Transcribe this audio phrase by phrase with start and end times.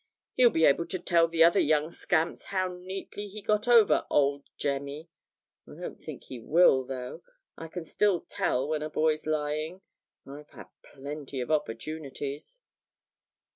[0.33, 4.49] He'll be able to tell the other young scamps how neatly he got over "old
[4.57, 5.09] Jemmy."
[5.67, 7.21] I don't think he will, though.
[7.55, 9.83] I can still tell when a boy's lying
[10.25, 12.61] I've had plenty of opportunities.'